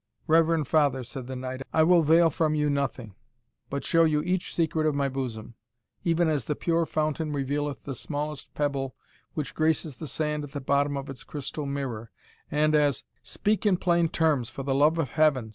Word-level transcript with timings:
"Reverend 0.25 0.67
father," 0.67 1.03
said 1.03 1.27
the 1.27 1.35
knight, 1.35 1.61
"I 1.71 1.83
will 1.83 2.01
veil 2.01 2.31
from 2.31 2.55
you 2.55 2.71
nothing, 2.71 3.13
but 3.69 3.85
show 3.85 4.03
you 4.03 4.23
each 4.23 4.51
secret 4.51 4.87
of 4.87 4.95
my 4.95 5.07
bosom; 5.07 5.53
even 6.03 6.27
as 6.27 6.45
the 6.45 6.55
pure 6.55 6.87
fountain 6.87 7.31
revealeth 7.33 7.83
the 7.83 7.93
smallest 7.93 8.55
pebble 8.55 8.95
which 9.35 9.53
graces 9.53 9.97
the 9.97 10.07
sand 10.07 10.43
at 10.43 10.53
the 10.53 10.59
bottom 10.59 10.97
of 10.97 11.07
its 11.07 11.23
crystal 11.23 11.67
mirror, 11.67 12.09
and 12.49 12.73
as" 12.73 13.03
"Speak 13.37 13.63
in 13.63 13.77
plain 13.77 14.09
terms, 14.09 14.49
for 14.49 14.63
the 14.63 14.73
love 14.73 14.97
of 14.97 15.09
heaven!" 15.11 15.49